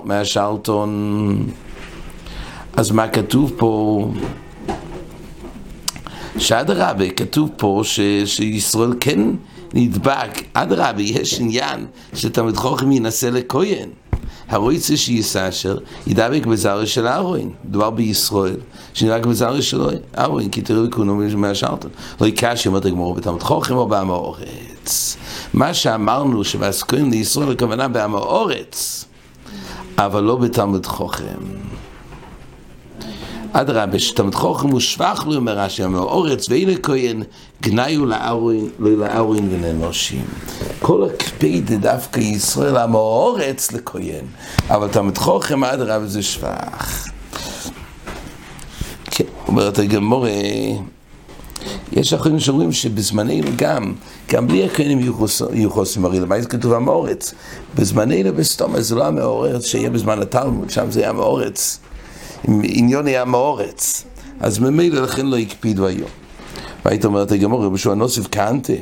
מהשלטון. 0.04 0.90
אז 2.76 2.90
מה 2.90 3.08
כתוב 3.08 3.52
פה? 3.56 4.12
שאדרבה, 6.38 7.10
כתוב 7.10 7.50
פה 7.56 7.80
ש, 7.84 8.00
שישראל 8.24 8.94
כן 9.00 9.20
נדבק, 9.74 10.42
אדרבה, 10.52 11.02
יש 11.02 11.40
עניין 11.40 11.86
שתלמיד 12.14 12.56
חוכם 12.56 12.92
ינסה 12.92 13.30
לכהן. 13.30 13.88
הרויצה 14.48 14.96
שיסשר 14.96 15.78
ידבק 16.06 16.46
בזרע 16.46 16.86
של 16.86 17.06
ארוין, 17.06 17.50
מדובר 17.64 17.90
בישראל, 17.90 18.56
שנדבק 18.94 19.26
בזרע 19.26 19.62
של 19.62 19.80
ארוין, 20.18 20.48
כי 20.48 20.62
תראו 20.62 20.90
כהונה 20.90 21.36
מהשלטון. 21.36 21.90
לא 22.20 22.26
יקש, 22.26 22.66
אומרת 22.66 22.84
הגמור, 22.84 23.14
בתלמיד 23.14 23.42
חוכם 23.42 23.74
או 23.74 23.88
בעם 23.88 24.10
האורץ. 24.10 25.16
מה 25.54 25.74
שאמרנו 25.74 26.44
שבאסכוין 26.44 27.10
לישראל 27.10 27.52
הכוונה 27.52 27.88
בעם 27.88 28.14
האורץ, 28.14 29.04
אבל 29.98 30.22
לא 30.22 30.36
בתלמוד 30.36 30.86
חוכם. 30.86 31.38
אדרבה, 33.52 33.98
שתלמוד 33.98 34.34
חוכם 34.34 34.68
הוא 34.68 34.80
שבח 34.80 35.24
לו, 35.26 35.36
אומר 35.36 35.58
רש"י, 35.58 35.82
עם 35.82 35.94
האורץ, 35.94 36.48
והנה 36.48 36.72
כהן, 36.82 37.22
גנאיו 37.62 38.06
לארווין 38.06 39.48
ולאנושים. 39.50 40.24
כל 40.80 41.04
הקפידה 41.04 41.76
דווקא 41.76 42.20
ישראל, 42.20 42.76
עם 42.76 42.94
האורץ 42.94 43.72
לכהן, 43.72 44.24
אבל 44.68 44.88
תלמוד 44.88 45.18
חוכם, 45.18 45.64
אדרבה, 45.64 46.06
זה 46.06 46.22
שבח. 46.22 47.08
אומרת 49.48 49.78
הגמורה, 49.78 50.30
יש 51.92 52.12
אחרים 52.12 52.40
שאומרים 52.40 52.72
שבזמננו 52.72 53.50
גם, 53.56 53.94
גם 54.30 54.46
בלי 54.46 54.64
הכהנים 54.64 55.00
יהיו 55.52 55.70
חוסים 55.70 56.04
הרי 56.04 56.20
למה 56.20 56.40
זה 56.40 56.48
כתוב 56.48 56.72
המאורץ? 56.72 57.34
בזמננו 57.74 58.32
בסתומה 58.34 58.80
זה 58.80 58.94
לא 58.94 59.06
המאורץ 59.06 59.66
שיהיה 59.66 59.90
בזמן 59.90 60.22
התלמוד, 60.22 60.70
שם 60.70 60.90
זה 60.90 61.00
היה 61.00 61.10
המאורץ, 61.10 61.78
עניון 62.48 63.06
היה 63.06 63.22
המאורץ, 63.22 64.04
אז 64.40 64.58
ממילא 64.58 65.02
לכן 65.02 65.26
לא 65.26 65.38
הקפידו 65.38 65.86
היום. 65.86 66.08
והיית 66.84 67.04
אומרת 67.04 67.32
הגמורה, 67.32 67.66
רבי 67.66 67.74
ישוע 67.74 67.94
נוסיף 67.94 68.26
כהנתה, 68.32 68.72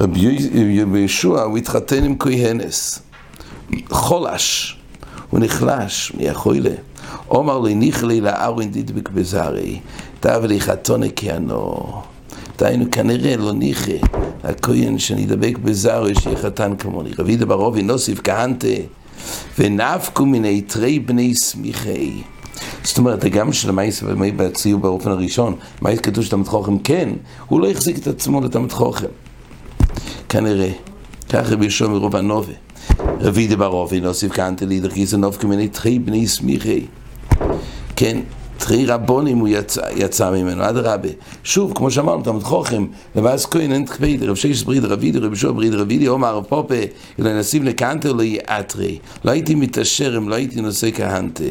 רבי 0.00 0.98
ישוע 0.98 1.42
הוא 1.42 1.58
התחתן 1.58 2.04
עם 2.04 2.18
כהנס, 2.18 2.98
חולש, 3.90 4.78
הוא 5.30 5.40
נחלש, 5.40 6.12
מי 6.16 6.24
יכול 6.24 6.58
לה? 6.58 6.74
אומר 7.30 7.58
לי 7.58 7.74
נכלי 7.74 8.20
לארון 8.20 8.70
דדבק 8.70 9.08
בזרי, 9.08 9.80
תאו 10.20 10.46
לי 10.46 10.60
חתונה 10.60 11.06
כהנו. 11.16 12.02
דהיינו 12.58 12.84
כנראה 12.90 13.36
לא 13.36 13.52
ניחא 13.52 13.96
הכהן 14.44 14.98
שנדבק 14.98 15.58
בזר 15.58 16.04
שיהיה 16.20 16.36
חתן 16.36 16.76
כמוני. 16.76 17.10
רבי 17.18 17.36
דברובי 17.36 17.82
נוסיף 17.82 18.20
כהנתה 18.24 18.66
ונפקו 19.58 20.26
מן 20.26 20.60
תרי 20.60 20.98
בני 20.98 21.34
סמיכי. 21.34 22.22
זאת 22.88 22.98
אומרת, 22.98 23.24
גם 23.24 23.52
של 23.52 23.68
המייס 23.68 24.02
בציור 24.36 24.80
באופן 24.80 25.10
הראשון, 25.10 25.54
מייס 25.82 26.00
כתוב 26.00 26.24
שתלמיד 26.24 26.46
חוכם 26.46 26.78
כן, 26.78 27.08
הוא 27.46 27.60
לא 27.60 27.70
החזיק 27.70 27.98
את 27.98 28.06
עצמו 28.06 28.40
לתלמיד 28.40 28.72
חוכם. 28.72 29.06
כנראה. 30.28 30.70
כך 31.28 31.52
רבי 31.52 31.66
ישוע 31.66 31.88
מרוב 31.88 32.16
הנובה. 32.16 32.52
רבי 33.20 33.46
דברובי 33.46 34.00
נוסיף 34.00 34.32
כהנתה 34.32 34.66
לידר 34.66 34.90
כי 34.90 35.06
זה 35.06 35.16
נופקו 35.16 35.48
מן 35.48 35.66
תרי 35.66 35.98
בני 35.98 36.26
סמיכי. 36.26 36.86
כן, 37.96 38.18
תרי 38.58 38.86
רבונים 38.86 39.38
הוא 39.38 39.48
יצא, 39.48 39.82
יצא 39.96 40.30
ממנו, 40.30 40.68
אדרבה. 40.68 41.08
שוב, 41.44 41.72
כמו 41.74 41.90
שאמרנו, 41.90 42.22
תלמוד 42.22 42.42
חוכם, 42.42 42.86
לבאס 43.16 43.46
כהן 43.46 43.72
אין 43.72 43.84
תקפיד, 43.84 44.22
רב 44.22 44.34
שש 44.34 44.62
בריד 44.62 44.84
רבידי, 44.84 45.18
רב 45.18 45.34
שוב 45.34 45.56
בריד 45.56 45.74
רבידי, 45.74 46.06
עומר 46.06 46.36
רב 46.36 46.44
פופה, 46.44 46.74
אלא 47.18 47.38
נסיב 47.38 47.64
לקנטר 47.64 48.12
לא 48.12 48.22
יאטרי. 48.22 48.98
לא 49.24 49.30
הייתי 49.30 49.54
מתעשר 49.54 50.16
אם 50.16 50.28
לא 50.28 50.34
הייתי 50.34 50.60
נושא 50.60 50.90
כהנטה. 50.94 51.44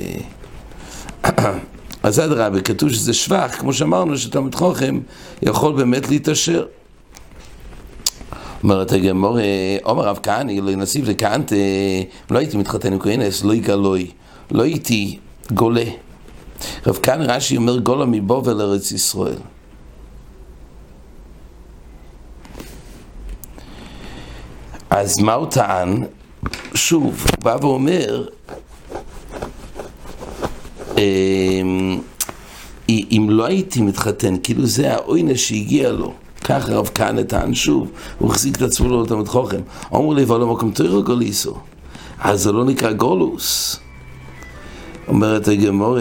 אז 2.04 2.20
אדרבה, 2.20 2.62
כתוב 2.62 2.90
שזה 2.90 3.14
שבח, 3.14 3.56
כמו 3.60 3.74
שאמרנו, 3.74 4.18
שתלמוד 4.18 4.56
חוכם 4.56 5.00
יכול 5.42 5.74
באמת 5.74 6.10
להתעשר. 6.10 6.66
אומרת 8.64 8.92
הגמור, 8.92 9.38
עומר 9.84 10.04
רב 10.04 10.20
כהני, 10.24 10.62
לא 10.62 10.76
נסיב 10.76 11.10
לקנטה, 11.10 11.56
לא 12.32 12.40
הייתי 12.40 12.58
מתחתן 12.58 12.94
עם 12.94 13.00
כהנס, 13.00 13.44
לא 13.44 13.54
יגלוי, 13.54 14.12
לא 14.52 14.64
הייתי 14.64 15.20
גולה. 15.52 15.84
רב 16.88 16.96
כאן 16.96 17.22
רש"י 17.22 17.58
אומר 17.58 17.78
גולה 17.78 18.06
מבובל 18.06 18.62
ארץ 18.62 18.92
ישראל. 18.92 19.38
אז 24.90 25.20
מה 25.20 25.34
הוא 25.34 25.48
טען? 25.48 26.04
שוב, 26.74 27.26
הוא 27.32 27.44
בא 27.44 27.58
ואומר, 27.62 28.28
אם 32.90 33.28
לא 33.30 33.46
הייתי 33.46 33.82
מתחתן, 33.82 34.36
כאילו 34.44 34.66
זה 34.66 34.94
העונש 34.94 35.48
שהגיע 35.48 35.92
לו. 35.92 36.14
ככה 36.44 36.74
רב 36.74 36.90
כהנא 36.96 37.24
טען 37.24 37.54
שוב, 37.54 37.92
הוא 38.20 38.32
החזיק 38.32 38.58
את 38.58 38.62
עצמו 38.62 38.90
לא 38.90 39.04
לתלמיד 39.04 39.28
חוכם. 39.28 39.62
אמרו 39.94 40.14
לי, 40.14 40.24
אבל 40.24 40.42
למקום 40.42 40.72
תוירו 40.72 41.04
גוליסו. 41.04 41.54
אז 42.20 42.44
זה 42.44 42.52
לא 42.52 42.66
נקרא 42.66 42.92
גולוס. 42.92 43.80
אומרת 45.08 45.48
הגמור, 45.48 45.98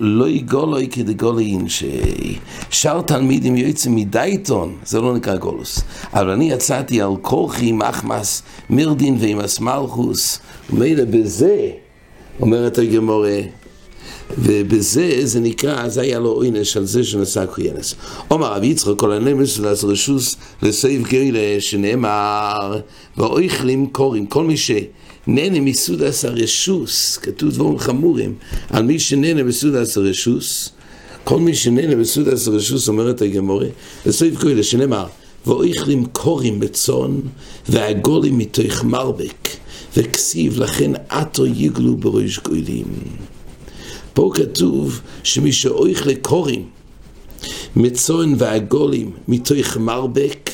לא 0.00 0.28
יגולוי 0.28 0.88
כדגולין, 0.88 1.66
ששאר 1.68 3.02
תלמידים 3.02 3.56
יוצאים 3.56 3.96
מדייטון, 3.96 4.74
זה 4.84 5.00
לא 5.00 5.14
נקרא 5.14 5.36
גולוס. 5.36 5.82
אבל 6.14 6.30
אני 6.30 6.50
יצאתי 6.50 7.02
על 7.02 7.16
כורחי 7.22 7.68
עם 7.68 7.82
אחמס 7.82 8.42
מירדין 8.70 9.16
ועם 9.20 9.40
אסמלכוס, 9.40 10.38
ומילא 10.70 11.04
בזה, 11.04 11.70
אומרת 12.40 12.78
הגמור, 12.78 13.24
ובזה 14.38 15.20
זה 15.22 15.40
נקרא, 15.40 15.88
זה 15.88 16.00
היה 16.00 16.18
לו 16.18 16.30
עונש 16.30 16.76
על 16.76 16.84
זה 16.84 17.04
שנשא 17.04 17.44
כהנס. 17.52 17.94
אומר 18.30 18.52
רבי 18.52 18.66
יצחק, 18.66 18.92
כל 18.96 19.12
הנמס 19.12 19.58
לעשות 19.58 19.90
רשוס 19.90 20.36
לסעיף 20.62 21.08
גילה, 21.08 21.60
שנאמר, 21.60 22.80
ואויכלים 23.16 23.86
קוראים, 23.86 24.26
כל 24.26 24.44
מי 24.44 24.56
ש... 24.56 24.70
נהנה 25.26 25.60
מסודס 25.60 26.24
הרשוס, 26.24 27.16
כתוב 27.16 27.50
דברים 27.50 27.78
חמורים, 27.78 28.34
על 28.70 28.82
מי 28.82 28.98
שנהנה 28.98 29.42
מסודס 29.42 29.96
הרשוס, 29.96 30.70
כל 31.24 31.38
מי 31.38 31.54
שנהנה 31.54 31.96
בסודס 31.96 32.48
הרשוס, 32.48 32.88
אומרת 32.88 33.22
הגמורה, 33.22 33.66
בסעיף 34.06 34.38
כהלה 34.38 34.62
שנאמר, 34.62 35.06
ואויכלים 35.46 36.06
קורים 36.06 36.60
בצאן, 36.60 37.20
והגולים 37.68 38.38
מתוך 38.38 38.84
מרבק, 38.84 39.48
וכסיב 39.96 40.58
לכן 40.58 40.92
עטו 41.08 41.46
יגלו 41.46 41.96
בראש 41.96 42.38
גוילים. 42.38 42.86
פה 44.20 44.30
כתוב 44.34 45.00
שמי 45.22 45.52
שאויך 45.52 46.06
לקורים, 46.06 46.64
מצאן 47.76 48.34
והגולים 48.38 49.12
מתוך 49.28 49.76
מרבק, 49.76 50.50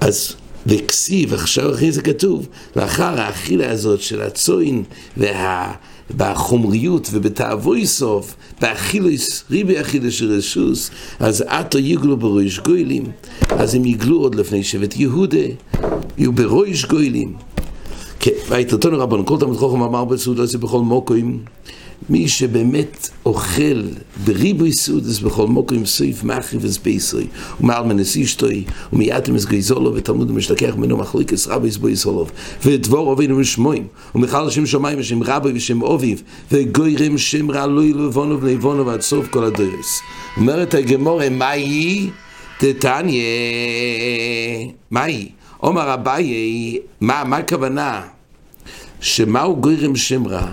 אז 0.00 0.34
וכסיב, 0.66 1.34
עכשיו 1.34 1.70
אחרי 1.74 1.92
זה 1.92 2.02
כתוב, 2.02 2.48
לאחר 2.76 3.20
האכילה 3.20 3.70
הזאת 3.70 4.00
של 4.00 4.22
הצוין 4.22 4.82
וה... 5.16 5.72
בחומריות 6.16 7.08
ובתאבוי 7.12 7.86
סוף, 7.86 8.34
באכילוס, 8.60 9.44
ריבי 9.50 9.80
אכילוס 9.80 10.22
רשוס, 10.22 10.90
אז 11.18 11.44
עתו 11.46 11.78
יגלו 11.78 12.16
בראש 12.16 12.58
גוילים, 12.58 13.04
אז 13.48 13.74
הם 13.74 13.84
יגלו 13.84 14.20
עוד 14.20 14.34
לפני 14.34 14.64
שבט 14.64 14.96
יהודה, 14.96 15.46
יהיו 16.18 16.32
בראש 16.32 16.84
גוילים. 16.84 17.34
כן, 18.20 18.30
והייתותנו 18.48 18.98
רבנו, 18.98 19.26
כל 19.26 19.38
תלמיד 19.38 19.56
חוכם 19.56 19.82
אמר 19.82 20.04
בסעודה 20.04 20.46
זה 20.46 20.58
בכל 20.58 20.80
מוקוים, 20.80 21.38
מי 22.08 22.28
שבאמת 22.28 23.10
אוכל 23.26 23.82
בריבוי 24.24 24.72
סעודס 24.72 25.18
בכל 25.18 25.46
מוקרים 25.46 25.86
סעיף 25.86 26.24
מחריב 26.24 26.64
אז 26.64 26.78
בייסוי 26.78 27.26
ומעל 27.60 27.84
אשתוי 28.22 28.64
ומייתם 28.92 29.34
אז 29.34 29.46
גייזולו 29.46 29.94
ותלמוד 29.94 30.32
משתכח 30.32 30.74
ממנו 30.76 30.96
מחליקס 30.96 31.46
רבי 31.46 31.68
אז 31.68 31.76
בייסולוב 31.76 32.30
ודבור 32.64 33.12
אבינו 33.12 33.36
משמוים 33.38 33.86
ומחל 34.14 34.50
שם 34.50 34.66
שמיים 34.66 34.98
ושם 34.98 35.22
רבי 35.22 35.52
ושם 35.54 35.84
אביב 35.84 36.22
וגוירם 36.52 37.18
שם 37.18 37.50
רע 37.50 37.66
לוי 37.66 37.92
לבונו 37.92 38.40
ולבונו 38.40 38.86
ועד 38.86 39.00
סוף 39.00 39.26
כל 39.26 39.44
הדרס 39.44 40.00
אומרת 40.36 40.74
הגמורה 40.74 41.30
מהי? 41.30 42.10
תתניה 42.58 43.24
מהי? 44.90 45.28
אומר 45.62 45.94
אביי 45.94 46.78
מה 47.00 47.36
הכוונה? 47.36 48.02
שמהו 49.00 49.56
גוירם 49.56 49.96
שם 49.96 50.26
רע 50.26 50.46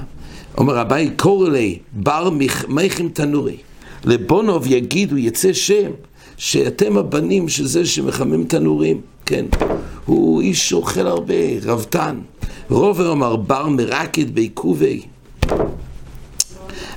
אומר 0.57 0.75
רבי 0.75 1.09
קורא 1.17 1.49
לי 1.49 1.79
בר 1.93 2.29
מיכם 2.67 3.09
תנורי. 3.09 3.57
לבונוב 4.05 4.67
יגידו 4.67 5.17
יצא 5.17 5.53
שם 5.53 5.91
שאתם 6.37 6.97
הבנים 6.97 7.49
של 7.49 7.65
זה 7.65 7.85
שמחמם 7.85 8.43
תנורים. 8.43 9.01
כן 9.25 9.45
הוא 10.05 10.41
איש 10.41 10.73
אוכל 10.73 11.07
הרבה 11.07 11.33
רבתן. 11.63 12.19
רובר 12.69 13.11
אמר 13.11 13.35
בר 13.35 13.67
מרקד 13.67 14.35
בעיכובי. 14.35 15.01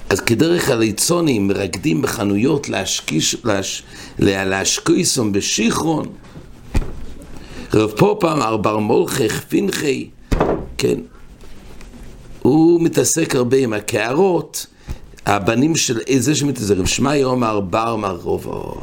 אז 0.08 0.20
כדרך 0.20 0.70
הליצונים 0.70 1.48
מרקדים 1.48 2.02
בחנויות 2.02 2.68
להשקיש, 2.68 3.36
להש, 3.44 3.82
להשקיסום 4.18 5.32
בשיכרון. 5.32 6.06
רב 7.74 7.90
פופה 7.90 8.32
אמר 8.32 8.56
בר 8.56 8.78
מולכך 8.78 9.40
פנחי. 9.48 10.08
כן 10.78 10.98
מתעסק 12.86 13.34
הרבה 13.34 13.56
עם 13.56 13.72
הקערות, 13.72 14.66
הבנים 15.26 15.76
של 15.76 15.98
איזה 16.06 16.34
שמתעסק, 16.34 16.76
רב 16.76 16.86
שמאי 16.86 17.24
אומר 17.24 17.60
בר 17.60 17.96
מרובו, 17.96 18.74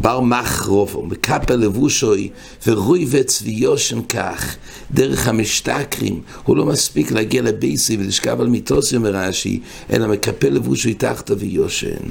בר 0.00 0.20
מח 0.20 0.66
רובו, 0.66 1.02
מקפל 1.06 1.56
לבושוי, 1.56 2.30
ורוי 2.66 3.06
וצביושן 3.10 4.02
כך, 4.02 4.56
דרך 4.90 5.28
המשתכרים, 5.28 6.20
הוא 6.44 6.56
לא 6.56 6.64
מספיק 6.66 7.12
להגיע 7.12 7.42
לבייסי 7.42 7.96
ולשכב 7.96 8.40
על 8.40 8.46
מיתוסי, 8.46 8.96
אומר 8.96 9.10
רש"י, 9.10 9.60
אלא 9.92 10.06
מקפל 10.08 10.48
לבושוי 10.48 10.94
תחתו 10.94 11.38
ויושן. 11.38 12.04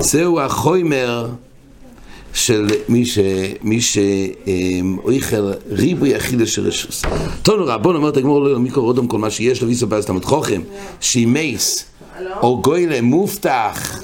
זהו 0.00 0.40
החוימר 0.40 1.28
של 2.34 2.66
מי 2.88 3.06
ש... 3.06 3.18
מי 3.62 3.80
שאויכל 3.80 5.52
ריבוי 5.70 6.16
אכילה 6.16 6.46
של 6.46 6.66
רשוס. 6.66 7.02
תונו 7.42 7.64
רבון 7.66 7.96
אומרת 7.96 8.16
הגמור 8.16 8.40
לא 8.40 8.58
מיקרו 8.58 8.84
רודום 8.84 9.06
כל 9.06 9.18
מה 9.18 9.30
שיש 9.30 9.62
לו 9.62 9.68
ויסו 9.68 9.86
בעז 9.86 10.06
תמת 10.06 10.24
חוכם. 10.24 10.62
שימייס 11.00 11.84
או 12.42 12.62
גוילה 12.62 13.00
מובטח. 13.00 14.02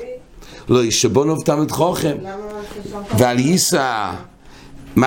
לא 0.68 0.84
ישבונוב 0.84 1.42
תמת 1.44 1.70
חוכם. 1.70 2.16
ועל 3.18 3.38
ייסה 3.38 4.12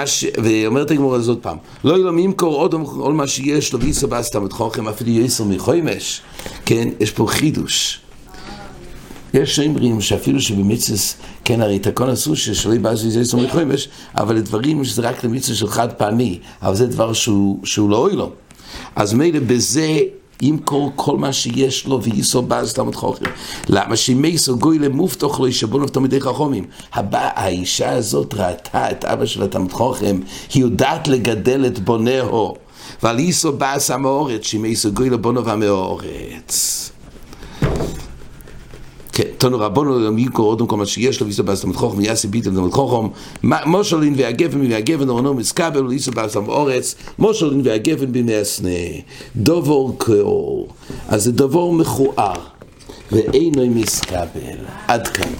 ש... 0.05 0.25
ואומרת 0.43 0.91
הגמור 0.91 1.15
הזאת 1.15 1.37
פעם. 1.41 1.57
לא 1.83 1.97
ילום 1.97 2.19
ימכור 2.19 2.55
עוד 2.55 2.75
כל 2.85 3.13
מה 3.13 3.27
שיש 3.27 3.73
לו 3.73 3.79
ויסו 3.79 4.07
בעז 4.07 4.29
תמת 4.29 4.51
חוכם 4.51 4.87
אפילו 4.87 5.11
יסר 5.11 5.43
מחוימש. 5.43 6.21
כן 6.65 6.89
יש 6.99 7.11
פה 7.11 7.27
חידוש 7.27 7.99
יש 9.33 9.55
שאומרים 9.55 10.01
שאפילו 10.01 10.41
שבמצווה, 10.41 10.99
כן 11.45 11.61
הרי 11.61 11.79
תקון 11.79 12.09
עשו 12.09 12.35
ששלא 12.35 12.73
יבא 12.73 12.95
זה 12.95 13.19
יסום 13.19 13.43
לחומש, 13.43 13.89
אבל 14.15 14.35
לדברים 14.35 14.85
שזה 14.85 15.01
רק 15.01 15.23
למצווה 15.23 15.55
של 15.55 15.67
חד 15.67 15.93
פעמי, 15.93 16.39
אבל 16.61 16.75
זה 16.75 16.87
דבר 16.87 17.13
שהוא, 17.13 17.59
שהוא 17.63 17.89
לא 17.89 17.97
אוי 17.97 18.15
לו. 18.15 18.31
אז 18.95 19.13
מילא 19.13 19.39
בזה 19.47 19.99
ימכור 20.41 20.91
כל 20.95 21.17
מה 21.17 21.33
שיש 21.33 21.87
לו 21.87 22.03
וייסו 22.03 22.41
באז 22.41 22.73
תלמוד 22.73 22.95
חוכם. 22.95 23.25
למה 23.69 23.95
שמייסו 23.95 24.57
גוי 24.57 24.79
למובטוח 24.79 25.39
לו 25.39 25.47
ישבונו 25.47 25.87
תלמידי 25.87 26.21
חכומים. 26.21 26.65
האישה 26.93 27.91
הזאת 27.91 28.33
ראתה 28.33 28.91
את 28.91 29.05
אבא 29.05 29.25
של 29.25 29.43
התלמוד 29.43 29.71
חוכם, 29.71 30.19
היא 30.53 30.61
יודעת 30.61 31.07
לגדל 31.07 31.65
את 31.65 31.79
בונהו. 31.79 32.55
ועל 33.03 33.19
ייסו 33.19 33.53
באז 33.53 33.91
המאורץ, 33.91 34.45
שמייסו 34.45 34.91
גוי 34.91 35.09
לבונו 35.09 35.45
והמאורץ. 35.45 36.91
תנו 39.37 39.59
רבנו 39.59 40.05
ימיקו 40.05 40.43
אודם 40.43 40.67
כל 40.67 40.77
מה 40.77 40.85
שיש 40.85 41.21
לו 41.21 41.27
ויסו 41.27 41.43
באסתם 41.43 41.73
חוכם 41.73 41.97
ויעשה 41.97 42.27
ביתם 42.27 42.55
דמת 42.55 42.73
חוכם. 42.73 43.07
מושלין 43.65 44.13
והגפן 44.17 44.71
והגפן 44.71 45.09
אורנו 45.09 45.33
מסקבל 45.33 45.85
ויסו 45.85 46.11
באסתם 46.11 46.49
אורץ 46.49 46.95
מושלין 47.19 47.61
והגפן 47.63 48.11
בימי 48.11 48.35
הסנה. 48.35 48.69
דובור 49.35 49.99
כאור 49.99 50.67
אז 51.07 51.23
זה 51.23 51.31
דובור 51.31 51.73
מכוער 51.73 52.39
ואינו 53.11 53.67
מסקבל. 53.67 54.57
עד 54.87 55.07
כאן. 55.07 55.31